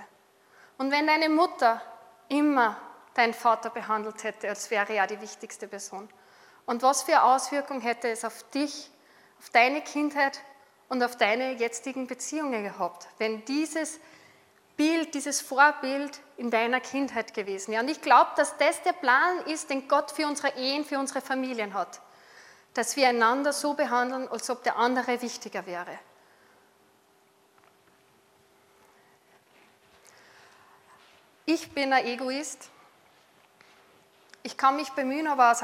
[0.77, 1.81] Und wenn deine Mutter
[2.29, 2.77] immer
[3.13, 6.07] deinen Vater behandelt hätte, als wäre er die wichtigste Person.
[6.65, 8.91] Und was für Auswirkungen hätte es auf dich,
[9.39, 10.39] auf deine Kindheit
[10.87, 13.99] und auf deine jetzigen Beziehungen gehabt, wenn dieses
[14.77, 17.73] Bild, dieses Vorbild in deiner Kindheit gewesen.
[17.73, 20.99] Ja, und ich glaube, dass das der Plan ist, den Gott für unsere Ehen, für
[20.99, 21.99] unsere Familien hat.
[22.77, 25.97] dass wir einander so behandeln, als ob der andere wichtiger wäre.
[31.47, 32.69] Ich bin ein Egoist.
[34.43, 35.55] Ich kann mich bemühen, aber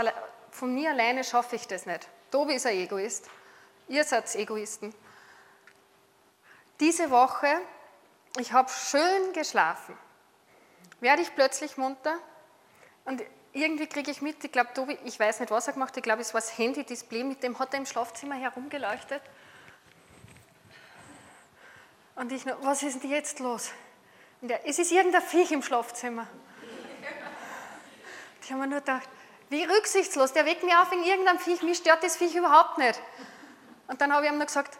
[0.50, 2.08] von mir alleine schaffe ich das nicht.
[2.32, 3.30] Tobi ist ein Egoist.
[3.88, 4.96] Ihr seid Egoisten.
[6.80, 7.62] Diese Woche,
[8.40, 9.98] ich habe schön geschlafen,
[11.00, 12.18] werde ich plötzlich munter
[13.06, 13.22] und
[13.54, 16.04] irgendwie kriege ich mit, ich glaube, Tobi, ich weiß nicht, was er gemacht hat, ich
[16.04, 19.22] glaube, es war das Handy-Display, mit dem hat er im Schlafzimmer herumgeleuchtet.
[22.16, 23.72] Und ich, noch, was ist denn jetzt los?
[24.42, 26.28] Und er, es ist irgendein Viech im Schlafzimmer.
[28.44, 29.08] Die haben mir nur gedacht,
[29.50, 33.00] wie rücksichtslos, der weckt mich auf in irgendeinem Viech, mich stört das Viech überhaupt nicht.
[33.88, 34.80] Und dann habe ich ihm noch gesagt,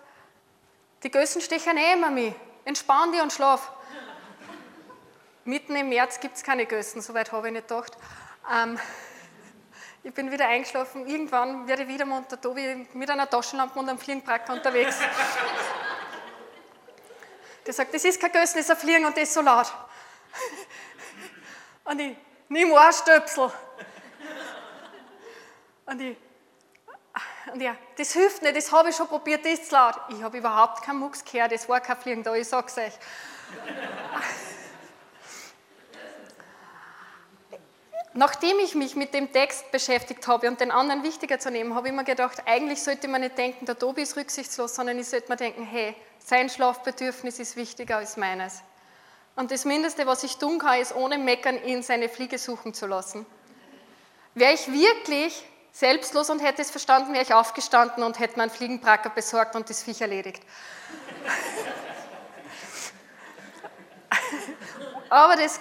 [1.04, 2.34] die Gössen stechen eh immer mich,
[2.66, 3.72] entspann dich und schlaf.
[5.46, 7.98] Mitten im März gibt es keine Gössen, soweit habe ich nicht gedacht.
[8.52, 8.80] Ähm,
[10.04, 11.08] ich bin wieder eingeschlafen.
[11.08, 14.98] Irgendwann werde ich wieder munter Tobi mit einer Taschenlampe und einem Fliegenbracker unterwegs.
[17.66, 19.74] Der sagt, das ist kein Gössen, das ist ein Fliegen und das ist so laut.
[21.86, 22.18] Und ich,
[22.50, 23.52] nimm Ohrstöpsel.
[25.86, 26.18] Und ich,
[27.52, 29.96] und ja, das hilft nicht, das habe ich schon probiert, das ist laut.
[30.10, 32.94] Ich habe überhaupt keinen Mucks gehört, das war kein Fliegen da, ich sag's euch.
[38.16, 41.88] Nachdem ich mich mit dem Text beschäftigt habe und den anderen wichtiger zu nehmen, habe
[41.88, 45.30] ich mir gedacht, eigentlich sollte man nicht denken, der Tobi ist rücksichtslos, sondern ich sollte
[45.30, 48.62] mir denken, hey, sein Schlafbedürfnis ist wichtiger als meines.
[49.36, 52.86] Und das Mindeste, was ich tun kann, ist ohne Meckern ihn seine Fliege suchen zu
[52.86, 53.26] lassen.
[54.36, 59.10] Wäre ich wirklich selbstlos und hätte es verstanden, wäre ich aufgestanden und hätte meinen Fliegenbracker
[59.10, 60.42] besorgt und das Viech erledigt.
[65.10, 65.60] Aber das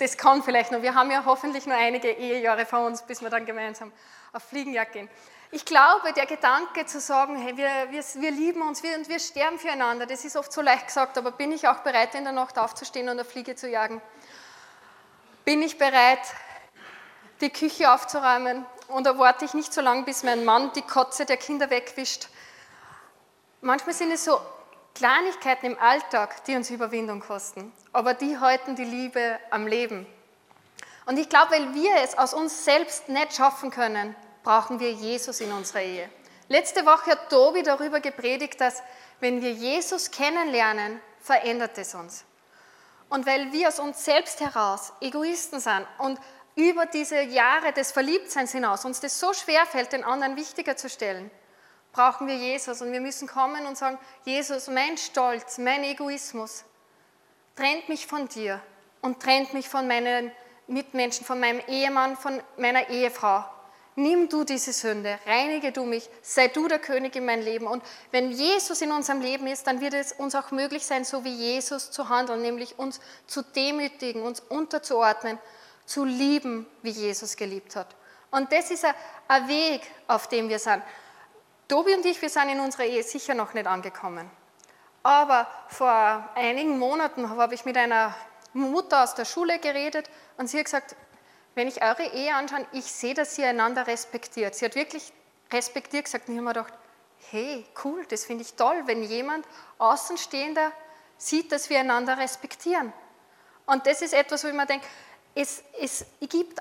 [0.00, 0.80] das kann vielleicht noch.
[0.80, 3.92] Wir haben ja hoffentlich nur einige Ehejahre vor uns, bis wir dann gemeinsam
[4.32, 5.10] auf Fliegenjagd gehen.
[5.50, 9.18] Ich glaube, der Gedanke zu sagen, hey, wir, wir, wir lieben uns wir, und wir
[9.18, 12.32] sterben füreinander, das ist oft so leicht gesagt, aber bin ich auch bereit, in der
[12.32, 14.00] Nacht aufzustehen und eine Fliege zu jagen?
[15.44, 16.20] Bin ich bereit,
[17.40, 21.36] die Küche aufzuräumen und erwarte ich nicht so lange, bis mein Mann die Kotze der
[21.36, 22.28] Kinder wegwischt?
[23.60, 24.40] Manchmal sind es so
[24.94, 30.06] Kleinigkeiten im Alltag, die uns Überwindung kosten, aber die halten die Liebe am Leben.
[31.06, 35.40] Und ich glaube, weil wir es aus uns selbst nicht schaffen können, brauchen wir Jesus
[35.40, 36.08] in unserer Ehe.
[36.48, 38.82] Letzte Woche hat Tobi darüber gepredigt, dass
[39.20, 42.24] wenn wir Jesus kennenlernen, verändert es uns.
[43.08, 46.18] Und weil wir aus uns selbst heraus Egoisten sind und
[46.56, 50.88] über diese Jahre des Verliebtseins hinaus uns das so schwer fällt, den anderen wichtiger zu
[50.88, 51.30] stellen,
[51.92, 56.64] brauchen wir Jesus und wir müssen kommen und sagen, Jesus, mein Stolz, mein Egoismus
[57.56, 58.60] trennt mich von dir
[59.00, 60.32] und trennt mich von meinen
[60.66, 63.44] Mitmenschen, von meinem Ehemann, von meiner Ehefrau.
[63.96, 67.66] Nimm du diese Sünde, reinige du mich, sei du der König in mein Leben.
[67.66, 67.82] Und
[68.12, 71.34] wenn Jesus in unserem Leben ist, dann wird es uns auch möglich sein, so wie
[71.34, 75.38] Jesus zu handeln, nämlich uns zu demütigen, uns unterzuordnen,
[75.86, 77.94] zu lieben, wie Jesus geliebt hat.
[78.30, 78.84] Und das ist
[79.28, 80.82] ein Weg, auf dem wir sind.
[81.68, 84.30] Tobi und ich, wir sind in unserer Ehe sicher noch nicht angekommen.
[85.02, 88.14] Aber vor einigen Monaten habe ich mit einer
[88.52, 90.96] Mutter aus der Schule geredet und sie hat gesagt,
[91.54, 94.54] wenn ich eure Ehe anschaue, ich sehe, dass ihr einander respektiert.
[94.54, 95.12] Sie hat wirklich
[95.52, 96.74] respektiert gesagt und ich habe mir gedacht,
[97.30, 99.46] hey, cool, das finde ich toll, wenn jemand
[99.78, 100.72] Außenstehender
[101.16, 102.92] sieht, dass wir einander respektieren.
[103.66, 104.86] Und das ist etwas, wo ich mir denke,
[105.40, 106.60] es, es, gibt,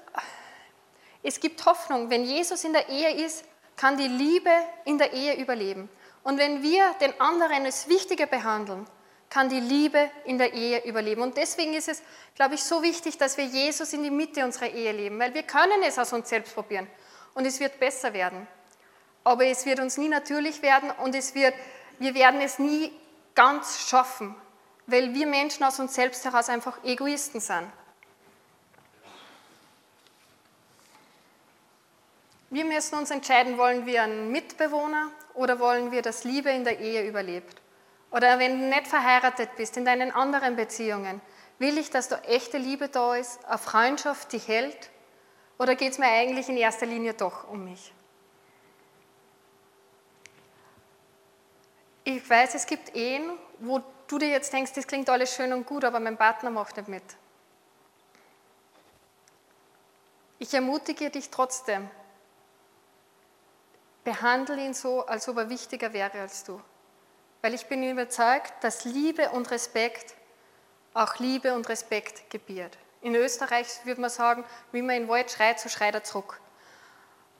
[1.21, 2.09] es gibt Hoffnung.
[2.09, 3.43] Wenn Jesus in der Ehe ist,
[3.75, 4.51] kann die Liebe
[4.85, 5.89] in der Ehe überleben.
[6.23, 8.85] Und wenn wir den anderen als wichtiger behandeln,
[9.29, 11.21] kann die Liebe in der Ehe überleben.
[11.21, 12.01] Und deswegen ist es,
[12.35, 15.43] glaube ich, so wichtig, dass wir Jesus in die Mitte unserer Ehe leben, weil wir
[15.43, 16.87] können es aus uns selbst probieren
[17.35, 18.47] und es wird besser werden.
[19.23, 21.53] Aber es wird uns nie natürlich werden und es wird,
[21.99, 22.91] wir werden es nie
[23.35, 24.35] ganz schaffen,
[24.87, 27.67] weil wir Menschen aus uns selbst heraus einfach Egoisten sind.
[32.51, 36.79] Wir müssen uns entscheiden, wollen wir einen Mitbewohner oder wollen wir, dass Liebe in der
[36.79, 37.61] Ehe überlebt?
[38.11, 41.21] Oder wenn du nicht verheiratet bist, in deinen anderen Beziehungen,
[41.59, 44.89] will ich, dass da echte Liebe da ist, eine Freundschaft, die hält?
[45.59, 47.93] Oder geht es mir eigentlich in erster Linie doch um mich?
[52.03, 55.67] Ich weiß, es gibt Ehen, wo du dir jetzt denkst, das klingt alles schön und
[55.67, 57.03] gut, aber mein Partner macht nicht mit.
[60.39, 61.91] Ich ermutige dich trotzdem,
[64.09, 66.59] Behandle ihn so, als ob er wichtiger wäre als du.
[67.43, 70.15] Weil ich bin überzeugt, dass Liebe und Respekt
[70.95, 72.75] auch Liebe und Respekt gebiert.
[73.01, 76.41] In Österreich würde man sagen, wie man in Wald schreit, so schreit er zurück.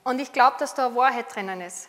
[0.04, 1.88] Und ich glaube, dass da eine Wahrheit drinnen ist.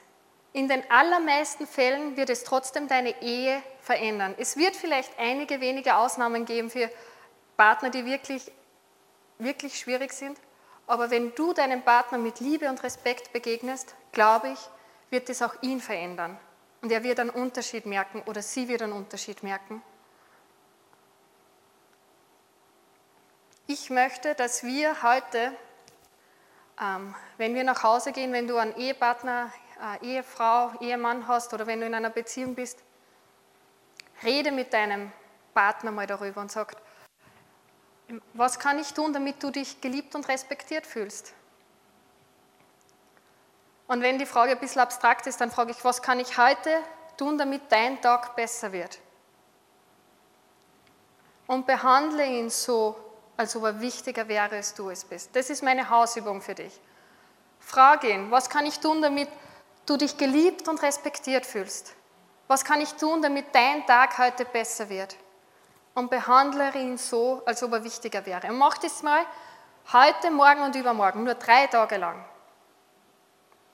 [0.54, 4.34] in den allermeisten Fällen wird es trotzdem deine Ehe verändern.
[4.38, 6.90] Es wird vielleicht einige wenige Ausnahmen geben für
[7.56, 8.52] Partner, die wirklich,
[9.38, 10.40] wirklich schwierig sind.
[10.88, 14.60] Aber wenn du deinem Partner mit Liebe und Respekt begegnest, glaube ich,
[15.10, 16.38] wird es auch ihn verändern.
[16.82, 19.84] Und er wird einen Unterschied merken oder sie wird einen Unterschied merken.
[23.68, 25.54] Ich möchte, dass wir heute,
[26.82, 31.68] ähm, wenn wir nach Hause gehen, wenn du einen Ehepartner, äh, Ehefrau, Ehemann hast oder
[31.68, 32.80] wenn du in einer Beziehung bist,
[34.24, 35.12] rede mit deinem
[35.54, 36.76] Partner mal darüber und sag,
[38.34, 41.34] was kann ich tun, damit du dich geliebt und respektiert fühlst?
[43.88, 46.70] Und wenn die Frage ein bisschen abstrakt ist, dann frage ich, was kann ich heute
[47.18, 49.00] tun, damit dein Tag besser wird?
[51.46, 52.96] Und behandle ihn so,
[53.36, 55.36] als ob er wichtiger wäre, als du es bist.
[55.36, 56.80] Das ist meine Hausübung für dich.
[57.60, 59.28] Frage ihn, was kann ich tun, damit
[59.86, 61.94] du dich geliebt und respektiert fühlst?
[62.48, 65.16] Was kann ich tun, damit dein Tag heute besser wird?
[65.94, 68.48] Und behandle ihn so, als ob er wichtiger wäre.
[68.48, 69.26] Und mach das mal
[69.92, 72.24] heute, morgen und übermorgen, nur drei Tage lang.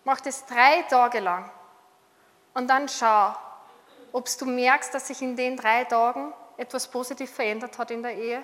[0.04, 1.52] Mach das drei Tage lang.
[2.54, 3.36] Und dann schau,
[4.12, 8.16] ob du merkst, dass sich in den drei Tagen etwas positiv verändert hat in der
[8.16, 8.44] Ehe.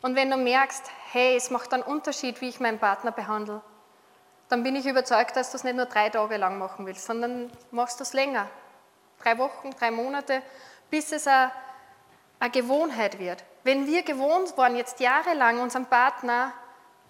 [0.00, 3.60] Und wenn du merkst, hey, es macht einen Unterschied, wie ich meinen Partner behandle,
[4.48, 7.52] dann bin ich überzeugt, dass du es nicht nur drei Tage lang machen willst, sondern
[7.70, 8.48] machst du es länger.
[9.22, 10.42] Drei Wochen, drei Monate,
[10.88, 11.50] bis es eine,
[12.40, 13.44] eine Gewohnheit wird.
[13.64, 16.52] Wenn wir gewohnt waren, jetzt jahrelang unseren Partner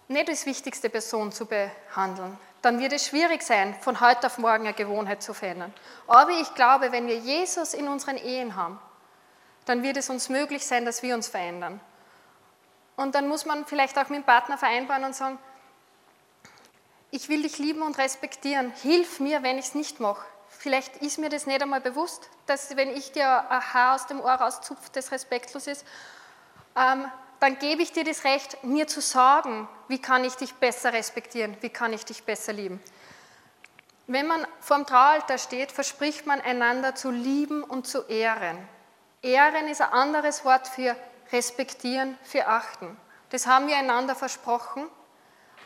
[0.07, 4.65] nicht als wichtigste Person zu behandeln, dann wird es schwierig sein, von heute auf morgen
[4.65, 5.73] eine Gewohnheit zu verändern.
[6.07, 8.79] Aber ich glaube, wenn wir Jesus in unseren Ehen haben,
[9.65, 11.79] dann wird es uns möglich sein, dass wir uns verändern.
[12.95, 15.37] Und dann muss man vielleicht auch mit dem Partner vereinbaren und sagen,
[17.11, 20.25] ich will dich lieben und respektieren, hilf mir, wenn ich es nicht mache.
[20.59, 24.19] Vielleicht ist mir das nicht einmal bewusst, dass wenn ich dir ein Haar aus dem
[24.19, 25.85] Ohr rauszupfe, das respektlos ist.
[26.75, 30.91] Ähm, dann gebe ich dir das Recht, mir zu sagen, wie kann ich dich besser
[30.91, 32.83] respektieren, wie kann ich dich besser lieben.
[34.07, 38.57] Wenn man vor dem Traualter steht, verspricht man einander zu lieben und zu ehren.
[39.21, 40.93] Ehren ist ein anderes Wort für
[41.31, 42.97] respektieren, für achten.
[43.29, 44.89] Das haben wir einander versprochen,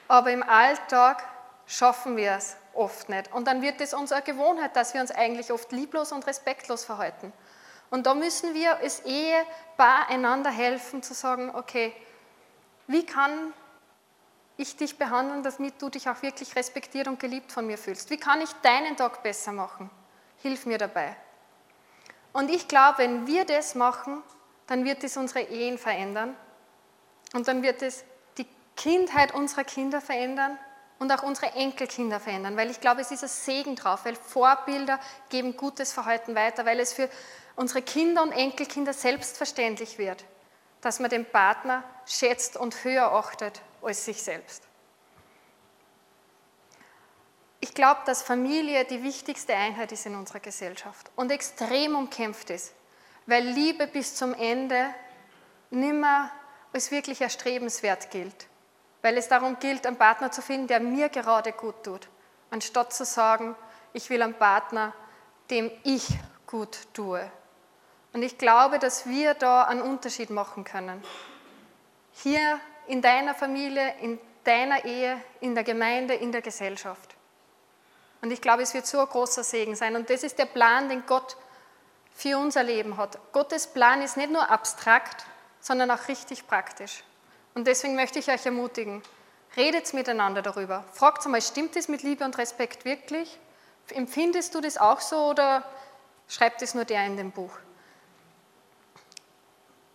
[0.08, 1.24] aber im Alltag
[1.66, 3.32] schaffen wir es oft nicht.
[3.34, 7.32] Und dann wird es unsere Gewohnheit, dass wir uns eigentlich oft lieblos und respektlos verhalten.
[7.90, 11.94] Und da müssen wir als Ehepaar einander helfen, zu sagen, okay,
[12.88, 13.54] wie kann
[14.58, 18.10] ich dich behandeln, damit du dich auch wirklich respektiert und geliebt von mir fühlst?
[18.10, 19.90] Wie kann ich deinen Tag besser machen?
[20.42, 21.16] Hilf mir dabei.
[22.34, 24.24] Und ich glaube, wenn wir das machen,
[24.68, 26.36] dann wird es unsere Ehen verändern
[27.34, 28.04] und dann wird es
[28.38, 30.58] die Kindheit unserer Kinder verändern
[31.04, 35.00] und auch unsere Enkelkinder verändern, weil ich glaube, es ist ein Segen drauf, weil Vorbilder
[35.30, 37.10] geben gutes Verhalten weiter, weil es für
[37.58, 40.24] unsere Kinder und Enkelkinder selbstverständlich wird,
[40.80, 44.64] dass man den Partner schätzt und höher achtet als sich selbst.
[47.60, 52.74] Ich glaube, dass Familie die wichtigste Einheit ist in unserer Gesellschaft und extrem umkämpft ist,
[53.26, 54.94] weil Liebe bis zum Ende
[55.70, 56.32] nimmer
[56.72, 58.48] als wirklich erstrebenswert gilt,
[59.04, 62.08] weil es darum gilt, einen Partner zu finden, der mir gerade gut tut,
[62.50, 63.56] anstatt zu sagen,
[63.92, 64.94] ich will einen Partner,
[65.52, 66.08] dem ich
[66.48, 67.30] gut tue.
[68.14, 71.04] Und ich glaube, dass wir da einen Unterschied machen können.
[72.14, 77.16] Hier in deiner Familie, in deiner Ehe, in der Gemeinde, in der Gesellschaft.
[78.22, 79.96] Und ich glaube, es wird so ein großer Segen sein.
[79.96, 81.36] Und das ist der Plan, den Gott
[82.14, 83.18] für unser Leben hat.
[83.34, 85.26] Gottes Plan ist nicht nur abstrakt,
[85.60, 87.04] sondern auch richtig praktisch.
[87.54, 89.04] Und deswegen möchte ich euch ermutigen,
[89.56, 90.84] redet miteinander darüber.
[90.94, 93.40] Fragt einmal, stimmt es mit Liebe und Respekt wirklich?
[93.90, 95.64] Empfindest du das auch so oder
[96.28, 97.52] schreibt es nur der in dem Buch?